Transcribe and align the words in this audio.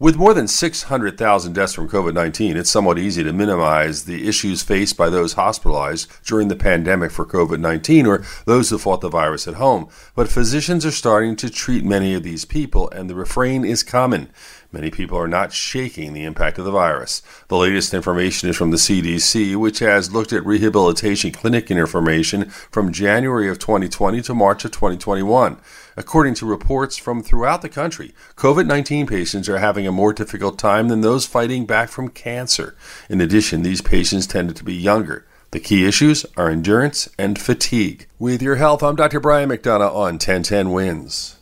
With 0.00 0.14
more 0.16 0.32
than 0.32 0.46
600,000 0.46 1.54
deaths 1.54 1.74
from 1.74 1.88
COVID 1.88 2.14
19, 2.14 2.56
it's 2.56 2.70
somewhat 2.70 3.00
easy 3.00 3.24
to 3.24 3.32
minimize 3.32 4.04
the 4.04 4.28
issues 4.28 4.62
faced 4.62 4.96
by 4.96 5.10
those 5.10 5.32
hospitalized 5.32 6.08
during 6.24 6.46
the 6.46 6.54
pandemic 6.54 7.10
for 7.10 7.26
COVID 7.26 7.58
19 7.58 8.06
or 8.06 8.22
those 8.44 8.70
who 8.70 8.78
fought 8.78 9.00
the 9.00 9.08
virus 9.08 9.48
at 9.48 9.54
home. 9.54 9.88
But 10.14 10.28
physicians 10.28 10.86
are 10.86 10.92
starting 10.92 11.34
to 11.36 11.50
treat 11.50 11.84
many 11.84 12.14
of 12.14 12.22
these 12.22 12.44
people, 12.44 12.88
and 12.90 13.10
the 13.10 13.16
refrain 13.16 13.64
is 13.64 13.82
common. 13.82 14.30
Many 14.70 14.90
people 14.90 15.16
are 15.16 15.28
not 15.28 15.54
shaking 15.54 16.12
the 16.12 16.24
impact 16.24 16.58
of 16.58 16.66
the 16.66 16.70
virus. 16.70 17.22
The 17.48 17.56
latest 17.56 17.94
information 17.94 18.50
is 18.50 18.56
from 18.56 18.70
the 18.70 18.76
CDC, 18.76 19.56
which 19.56 19.78
has 19.78 20.12
looked 20.12 20.30
at 20.30 20.44
rehabilitation 20.44 21.32
clinic 21.32 21.70
information 21.70 22.50
from 22.70 22.92
January 22.92 23.48
of 23.48 23.58
2020 23.58 24.20
to 24.20 24.34
March 24.34 24.66
of 24.66 24.72
2021. 24.72 25.56
According 25.96 26.34
to 26.34 26.46
reports 26.46 26.98
from 26.98 27.22
throughout 27.22 27.62
the 27.62 27.70
country, 27.70 28.12
COVID 28.36 28.66
19 28.66 29.06
patients 29.06 29.48
are 29.48 29.56
having 29.56 29.86
a 29.86 29.92
more 29.92 30.12
difficult 30.12 30.58
time 30.58 30.88
than 30.88 31.00
those 31.00 31.24
fighting 31.24 31.64
back 31.64 31.88
from 31.88 32.10
cancer. 32.10 32.76
In 33.08 33.22
addition, 33.22 33.62
these 33.62 33.80
patients 33.80 34.26
tended 34.26 34.56
to 34.56 34.64
be 34.64 34.74
younger. 34.74 35.24
The 35.50 35.60
key 35.60 35.86
issues 35.86 36.26
are 36.36 36.50
endurance 36.50 37.08
and 37.16 37.38
fatigue. 37.38 38.06
With 38.18 38.42
your 38.42 38.56
health, 38.56 38.82
I'm 38.82 38.96
Dr. 38.96 39.18
Brian 39.18 39.48
McDonough 39.48 39.94
on 39.94 40.18
1010 40.18 40.72
Wins. 40.72 41.37